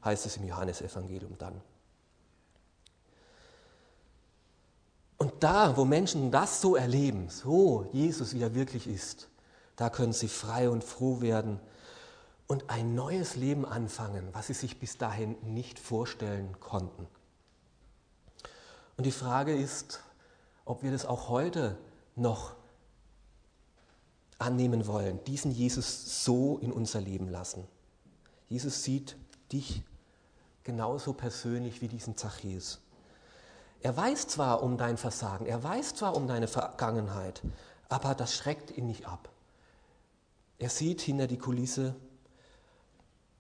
[0.04, 1.60] heißt es im Johannesevangelium dann.
[5.22, 9.30] Und da, wo Menschen das so erleben, so Jesus, wie er wirklich ist,
[9.76, 11.60] da können sie frei und froh werden
[12.48, 17.06] und ein neues Leben anfangen, was sie sich bis dahin nicht vorstellen konnten.
[18.98, 20.00] Und die Frage ist,
[20.66, 21.78] ob wir das auch heute
[22.16, 22.56] noch
[24.40, 27.68] annehmen wollen, diesen Jesus so in unser Leben lassen.
[28.50, 29.18] Jesus sieht
[29.52, 29.84] dich
[30.64, 32.82] genauso persönlich wie diesen Zachäus.
[33.84, 37.42] Er weiß zwar um dein Versagen, er weiß zwar um deine Vergangenheit,
[37.90, 39.30] aber das schreckt ihn nicht ab.
[40.60, 41.96] Er sieht hinter die Kulisse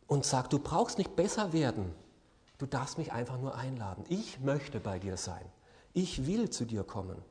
[0.08, 1.94] und sagt, du brauchst nicht besser werden,
[2.58, 4.04] du darfst mich einfach nur einladen.
[4.10, 5.46] Ich möchte bei dir sein.
[5.94, 7.22] Ich will zu dir kommen.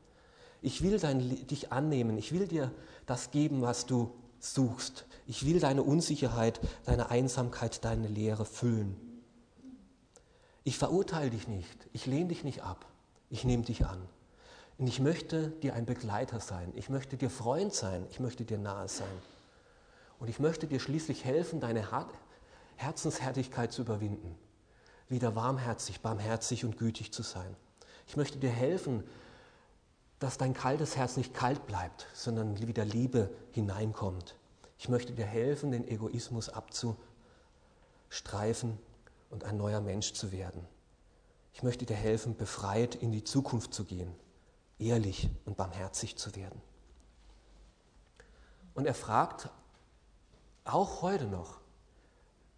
[0.62, 2.18] Ich will dein, dich annehmen.
[2.18, 2.70] Ich will dir
[3.06, 5.06] das geben, was du suchst.
[5.26, 8.96] Ich will deine Unsicherheit, deine Einsamkeit, deine Leere füllen.
[10.62, 11.88] Ich verurteile dich nicht.
[11.92, 12.86] Ich lehne dich nicht ab.
[13.30, 14.06] Ich nehme dich an.
[14.76, 16.72] Und ich möchte dir ein Begleiter sein.
[16.74, 18.06] Ich möchte dir Freund sein.
[18.10, 19.08] Ich möchte dir nahe sein.
[20.18, 21.86] Und ich möchte dir schließlich helfen, deine
[22.76, 24.36] Herzenshärtigkeit zu überwinden.
[25.08, 27.56] Wieder warmherzig, barmherzig und gütig zu sein.
[28.06, 29.04] Ich möchte dir helfen,
[30.18, 34.36] dass dein kaltes Herz nicht kalt bleibt, sondern wieder Liebe hineinkommt.
[34.78, 36.48] Ich möchte dir helfen, den Egoismus
[38.08, 38.78] abzustreifen
[39.30, 40.66] und ein neuer Mensch zu werden.
[41.52, 44.14] Ich möchte dir helfen, befreit in die Zukunft zu gehen,
[44.78, 46.60] ehrlich und barmherzig zu werden.
[48.74, 49.50] Und er fragt
[50.64, 51.60] auch heute noch,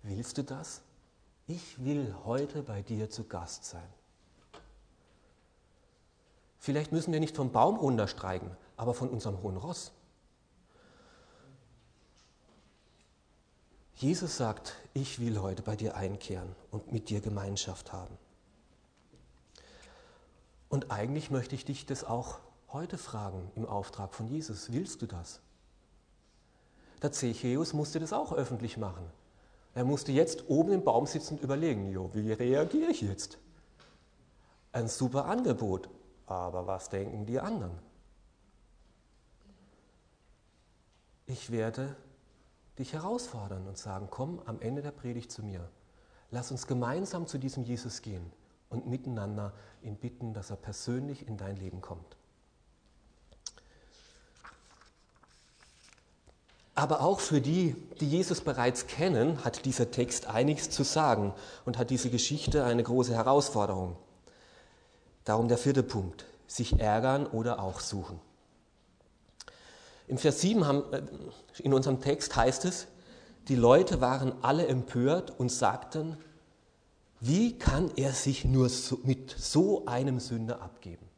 [0.03, 0.83] willst du das?
[1.47, 3.89] Ich will heute bei dir zu Gast sein.
[6.59, 9.91] Vielleicht müssen wir nicht vom Baum runtersteigen, aber von unserem hohen Ross.
[13.97, 18.17] Jesus sagt, ich will heute bei dir einkehren und mit dir Gemeinschaft haben.
[20.73, 22.39] Und eigentlich möchte ich dich das auch
[22.73, 24.73] heute fragen im Auftrag von Jesus.
[24.73, 25.43] Willst du das?
[27.03, 29.05] Der Zechäus musste das auch öffentlich machen.
[29.75, 33.37] Er musste jetzt oben im Baum sitzend überlegen, jo, wie reagiere ich jetzt?
[34.73, 35.91] Ein super Angebot,
[36.25, 37.79] aber was denken die anderen?
[41.27, 41.95] Ich werde
[42.79, 45.69] dich herausfordern und sagen, komm am Ende der Predigt zu mir.
[46.31, 48.33] Lass uns gemeinsam zu diesem Jesus gehen
[48.73, 52.17] und miteinander ihn bitten, dass er persönlich in dein Leben kommt.
[56.75, 61.35] Aber auch für die, die Jesus bereits kennen, hat dieser Text einiges zu sagen
[61.67, 63.97] und hat diese Geschichte eine große Herausforderung.
[65.25, 68.19] Darum der vierte Punkt, sich ärgern oder auch suchen.
[70.09, 71.03] Im Vers 7 haben, äh,
[71.59, 72.87] in unserem Text heißt es,
[73.49, 76.17] die Leute waren alle empört und sagten,
[77.23, 81.09] wie kann er sich nur so, mit so einem Sünder abgeben?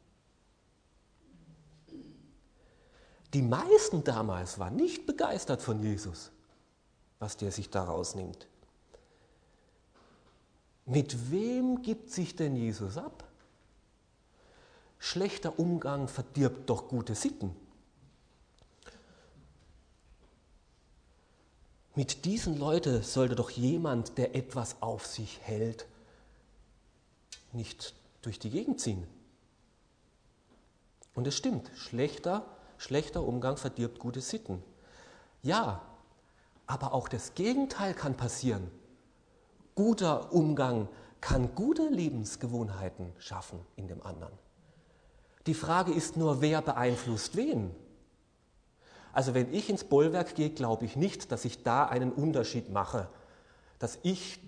[3.33, 6.31] Die meisten damals waren nicht begeistert von Jesus.
[7.19, 8.47] was der sich da rausnimmt.
[10.85, 13.23] Mit wem gibt sich denn Jesus ab?
[14.99, 17.55] Schlechter Umgang verdirbt doch gute Sitten.
[21.95, 25.87] Mit diesen Leuten sollte doch jemand, der etwas auf sich hält,
[27.55, 29.07] nicht durch die Gegend ziehen.
[31.13, 32.45] Und es stimmt, schlechter,
[32.77, 34.61] schlechter Umgang verdirbt gute Sitten.
[35.41, 35.81] Ja,
[36.67, 38.69] aber auch das Gegenteil kann passieren.
[39.75, 40.89] Guter Umgang
[41.21, 44.33] kann gute Lebensgewohnheiten schaffen in dem anderen.
[45.47, 47.71] Die Frage ist nur, wer beeinflusst wen?
[49.13, 53.07] Also wenn ich ins Bollwerk gehe, glaube ich nicht, dass ich da einen Unterschied mache,
[53.79, 54.39] dass ich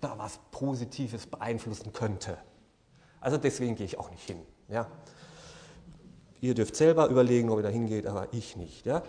[0.00, 2.38] da was Positives beeinflussen könnte.
[3.20, 4.40] Also deswegen gehe ich auch nicht hin.
[4.68, 4.86] Ja.
[6.40, 8.86] Ihr dürft selber überlegen, ob ihr da hingeht, aber ich nicht.
[8.86, 9.02] Ja.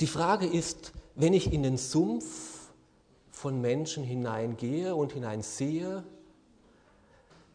[0.00, 2.70] Die Frage ist, wenn ich in den Sumpf
[3.30, 6.04] von Menschen hineingehe und hineinsehe,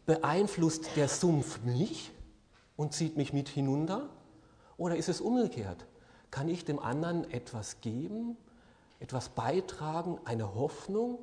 [0.04, 2.10] beeinflusst der Sumpf mich
[2.76, 4.10] und zieht mich mit hinunter?
[4.76, 5.86] Oder ist es umgekehrt?
[6.30, 8.36] Kann ich dem anderen etwas geben,
[9.02, 11.18] etwas beitragen, eine Hoffnung,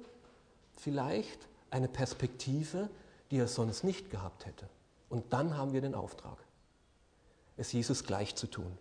[0.76, 2.90] vielleicht eine Perspektive,
[3.32, 4.68] die er sonst nicht gehabt hätte?
[5.08, 6.38] Und dann haben wir den Auftrag,
[7.58, 8.78] es Jesus gleich zu tun.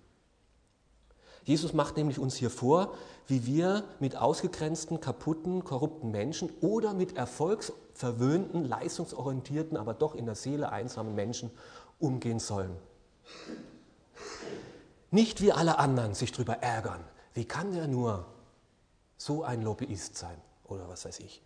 [1.45, 2.95] Jesus macht nämlich uns hier vor,
[3.27, 10.35] wie wir mit ausgegrenzten, kaputten, korrupten Menschen oder mit erfolgsverwöhnten, leistungsorientierten, aber doch in der
[10.35, 11.51] Seele einsamen Menschen
[11.99, 12.77] umgehen sollen.
[15.11, 17.03] Nicht wie alle anderen sich darüber ärgern.
[17.33, 18.27] Wie kann der nur
[19.19, 21.43] so ein Lobbyist sein oder was weiß ich?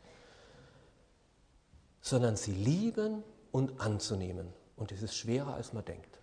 [2.00, 4.52] Sondern sie lieben und anzunehmen.
[4.76, 6.18] Und es ist schwerer, als man denkt.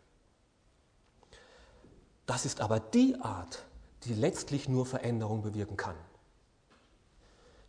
[2.25, 3.63] Das ist aber die Art,
[4.03, 5.95] die letztlich nur Veränderung bewirken kann.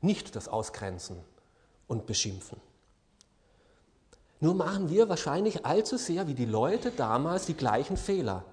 [0.01, 1.19] Nicht das Ausgrenzen
[1.87, 2.61] und Beschimpfen.
[4.40, 8.45] Nur machen wir wahrscheinlich allzu sehr wie die Leute damals die gleichen Fehler.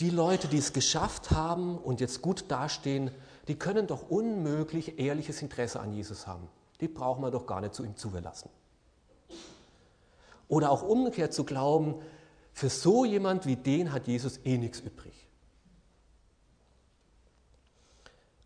[0.00, 3.10] Die Leute, die es geschafft haben und jetzt gut dastehen,
[3.48, 6.48] die können doch unmöglich ehrliches Interesse an Jesus haben.
[6.80, 8.50] Die brauchen wir doch gar nicht zu ihm zulassen.
[10.48, 11.96] Oder auch umgekehrt zu glauben,
[12.52, 15.28] für so jemand wie den hat Jesus eh nichts übrig.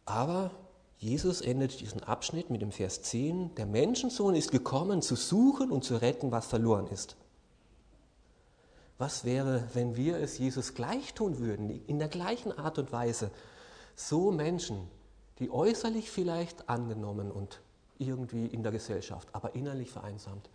[0.04, 0.50] Aber
[0.98, 5.84] Jesus endet diesen Abschnitt mit dem Vers 10, der Menschensohn ist gekommen, zu suchen und
[5.84, 7.16] zu retten, was verloren ist.
[8.98, 13.32] Was wäre, wenn wir es Jesus gleich tun würden, in der gleichen Art und Weise?
[13.94, 14.88] So Menschen,
[15.38, 17.60] die äußerlich vielleicht angenommen und
[17.98, 20.50] irgendwie in der Gesellschaft, aber innerlich vereinsamt.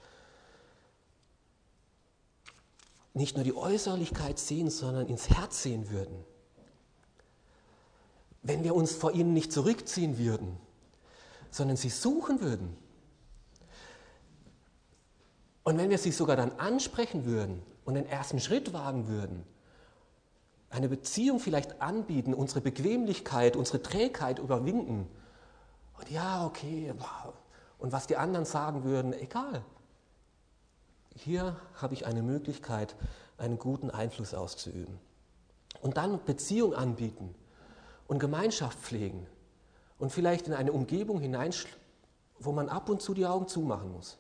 [3.13, 6.23] Nicht nur die Äußerlichkeit sehen, sondern ins Herz sehen würden
[8.47, 10.57] wenn wir uns vor ihnen nicht zurückziehen würden,
[11.51, 12.77] sondern sie suchen würden.
[15.63, 19.43] Und wenn wir sie sogar dann ansprechen würden und den ersten Schritt wagen würden,
[20.69, 25.07] eine Beziehung vielleicht anbieten, unsere Bequemlichkeit, unsere Trägheit überwinden.
[25.97, 26.93] Und ja, okay,
[27.79, 29.63] und was die anderen sagen würden, egal.
[31.15, 32.95] Hier habe ich eine Möglichkeit,
[33.37, 34.99] einen guten Einfluss auszuüben.
[35.81, 37.33] Und dann Beziehung anbieten
[38.07, 39.25] und Gemeinschaft pflegen
[39.99, 41.53] und vielleicht in eine Umgebung hinein,
[42.39, 44.17] wo man ab und zu die Augen zumachen muss.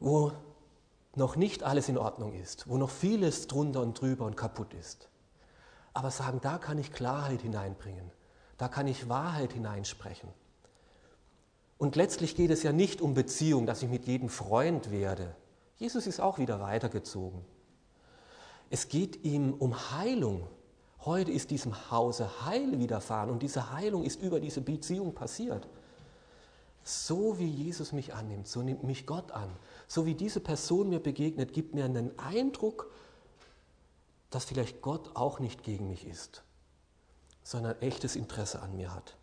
[0.00, 0.32] Wo
[1.18, 5.10] noch nicht alles in Ordnung ist, wo noch vieles drunter und drüber und kaputt ist.
[5.92, 8.10] Aber sagen, da kann ich Klarheit hineinbringen,
[8.56, 10.30] da kann ich Wahrheit hineinsprechen.
[11.76, 15.36] Und letztlich geht es ja nicht um Beziehung, dass ich mit jedem Freund werde.
[15.76, 17.44] Jesus ist auch wieder weitergezogen.
[18.70, 20.48] Es geht ihm um Heilung.
[21.04, 25.68] Heute ist diesem Hause Heil widerfahren und diese Heilung ist über diese Beziehung passiert.
[26.88, 29.54] So wie Jesus mich annimmt, so nimmt mich Gott an.
[29.86, 32.90] So wie diese Person mir begegnet, gibt mir einen Eindruck,
[34.30, 36.44] dass vielleicht Gott auch nicht gegen mich ist,
[37.42, 39.18] sondern echtes Interesse an mir hat.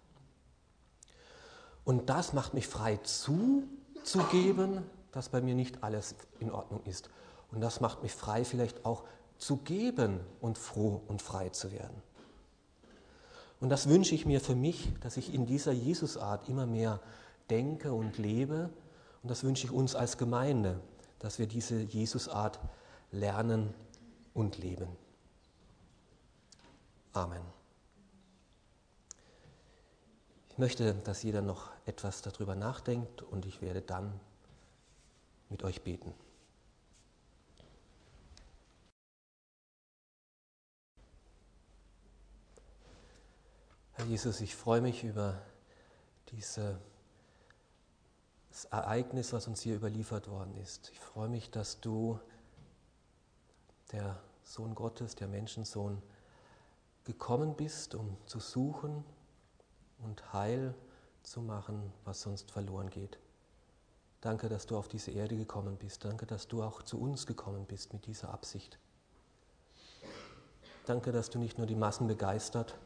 [1.86, 7.09] Und das macht mich frei zuzugeben, dass bei mir nicht alles in Ordnung ist.
[7.51, 9.05] Und das macht mich frei, vielleicht auch
[9.39, 12.03] zu geben und froh und frei zu werden.
[13.59, 16.99] Und das wünsche ich mir für mich, dass ich in dieser Jesusart immer mehr
[17.50, 18.70] denke und lebe.
[19.24, 20.80] Und das wünsche ich uns als Gemeinde,
[21.20, 22.60] dass wir diese Jesusart
[23.12, 23.74] lernen
[24.34, 24.88] und leben.
[27.14, 27.41] Amen.
[30.50, 34.20] Ich möchte, dass jeder noch etwas darüber nachdenkt und ich werde dann
[35.50, 36.14] mit euch beten.
[43.93, 45.41] Herr Jesus, ich freue mich über
[46.30, 46.78] diese
[48.56, 50.89] dieses Ereignis, was uns hier überliefert worden ist.
[50.93, 52.18] Ich freue mich, dass du,
[53.91, 56.01] der Sohn Gottes, der Menschensohn,
[57.03, 59.03] gekommen bist, um zu suchen
[59.99, 60.74] und Heil
[61.24, 63.20] zu machen, was sonst verloren geht.
[64.22, 66.06] Danke, dass du auf diese Erde gekommen bist.
[66.06, 68.80] Danke, dass du auch zu uns gekommen bist mit dieser Absicht.
[70.86, 72.78] Danke, dass du nicht nur die Massen begeistert,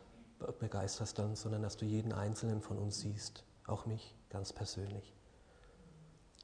[0.59, 5.18] begeisterst dann, sondern dass du jeden einzelnen von uns siehst, auch mich ganz persönlich.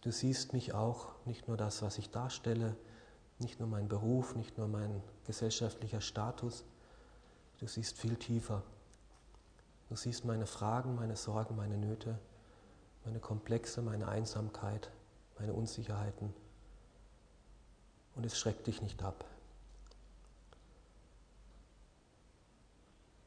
[0.05, 2.77] Du siehst mich auch, nicht nur das, was ich darstelle,
[3.39, 6.63] nicht nur mein Beruf, nicht nur mein gesellschaftlicher Status,
[7.59, 8.61] du siehst viel tiefer.
[9.89, 12.19] Du siehst meine Fragen, meine Sorgen, meine Nöte,
[13.03, 14.91] meine Komplexe, meine Einsamkeit,
[15.39, 16.31] meine Unsicherheiten.
[18.13, 19.25] Und es schreckt dich nicht ab.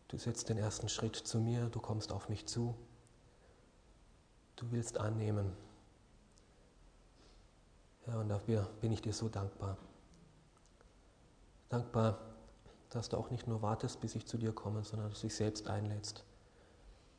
[0.06, 2.76] Du setzt den ersten Schritt zu mir, du kommst auf mich zu.
[4.54, 5.56] Du willst annehmen.
[8.08, 9.76] Ja, und dafür bin ich dir so dankbar.
[11.68, 12.18] Dankbar,
[12.88, 15.36] dass du auch nicht nur wartest, bis ich zu dir komme, sondern dass du dich
[15.36, 16.24] selbst einlädst.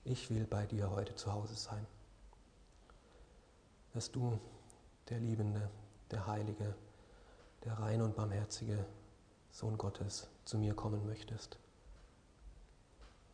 [0.03, 1.85] Ich will bei dir heute zu Hause sein.
[3.93, 4.39] Dass du,
[5.09, 5.69] der Liebende,
[6.09, 6.75] der Heilige,
[7.63, 8.83] der reine und barmherzige
[9.51, 11.59] Sohn Gottes, zu mir kommen möchtest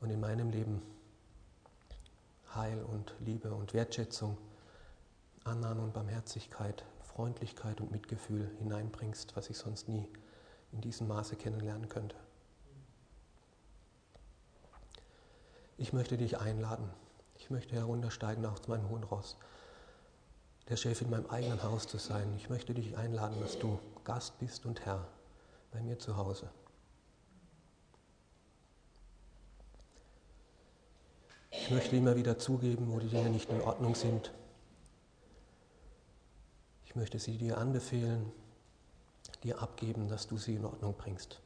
[0.01, 0.81] und in meinem Leben
[2.53, 4.37] Heil und Liebe und Wertschätzung,
[5.45, 6.83] Annahme und Barmherzigkeit,
[7.15, 10.05] Freundlichkeit und Mitgefühl hineinbringst, was ich sonst nie
[10.73, 12.17] in diesem Maße kennenlernen könnte.
[15.77, 16.89] Ich möchte dich einladen.
[17.37, 19.37] Ich möchte heruntersteigen auf meinem hohen Ross,
[20.67, 22.33] der Chef in meinem eigenen Haus zu sein.
[22.35, 25.07] Ich möchte dich einladen, dass du Gast bist und Herr
[25.71, 26.49] bei mir zu Hause.
[31.51, 34.33] Ich möchte immer wieder zugeben, wo die Dinge nicht in Ordnung sind.
[36.95, 38.31] Ich möchte sie dir anbefehlen,
[39.43, 41.41] dir abgeben, dass du sie in Ordnung bringst.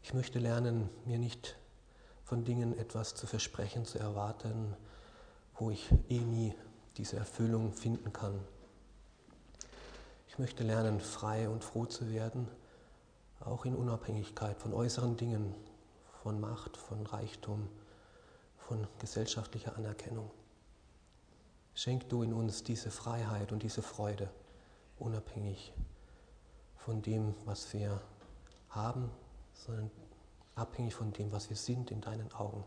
[0.00, 1.56] Ich möchte lernen, mir nicht
[2.22, 4.76] von Dingen etwas zu versprechen, zu erwarten,
[5.56, 6.54] wo ich eh nie
[6.98, 8.38] diese Erfüllung finden kann.
[10.28, 12.46] Ich möchte lernen, frei und froh zu werden,
[13.40, 15.52] auch in Unabhängigkeit von äußeren Dingen,
[16.22, 17.68] von Macht, von Reichtum,
[18.56, 20.30] von gesellschaftlicher Anerkennung.
[21.78, 24.28] Schenk du in uns diese Freiheit und diese Freude,
[24.98, 25.72] unabhängig
[26.74, 28.00] von dem, was wir
[28.70, 29.08] haben,
[29.54, 29.88] sondern
[30.56, 32.64] abhängig von dem, was wir sind in deinen Augen.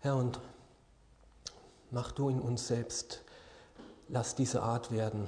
[0.00, 0.38] Herr, und
[1.90, 3.24] mach du in uns selbst,
[4.08, 5.26] lass diese Art werden,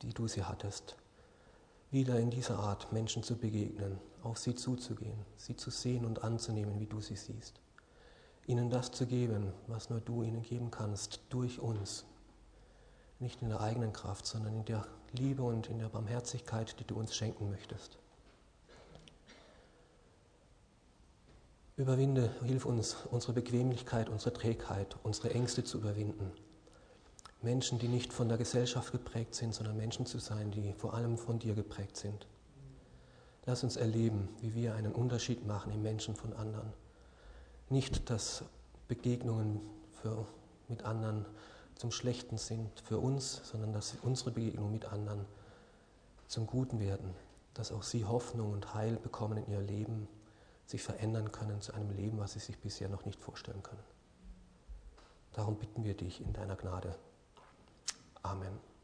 [0.00, 0.96] die du sie hattest,
[1.90, 6.80] wieder in dieser Art Menschen zu begegnen, auf sie zuzugehen, sie zu sehen und anzunehmen,
[6.80, 7.60] wie du sie siehst.
[8.46, 12.04] Ihnen das zu geben, was nur du ihnen geben kannst, durch uns.
[13.18, 16.96] Nicht in der eigenen Kraft, sondern in der Liebe und in der Barmherzigkeit, die du
[16.96, 17.98] uns schenken möchtest.
[21.76, 26.30] Überwinde, hilf uns, unsere Bequemlichkeit, unsere Trägheit, unsere Ängste zu überwinden.
[27.42, 31.18] Menschen, die nicht von der Gesellschaft geprägt sind, sondern Menschen zu sein, die vor allem
[31.18, 32.26] von dir geprägt sind.
[33.44, 36.72] Lass uns erleben, wie wir einen Unterschied machen im Menschen von anderen.
[37.68, 38.44] Nicht, dass
[38.88, 39.60] Begegnungen
[40.02, 40.26] für,
[40.68, 41.24] mit anderen
[41.74, 45.26] zum Schlechten sind für uns, sondern dass unsere Begegnungen mit anderen
[46.28, 47.14] zum Guten werden,
[47.54, 50.08] dass auch sie Hoffnung und Heil bekommen in ihr Leben,
[50.66, 53.82] sich verändern können zu einem Leben, was sie sich bisher noch nicht vorstellen können.
[55.32, 56.96] Darum bitten wir dich in deiner Gnade.
[58.22, 58.75] Amen.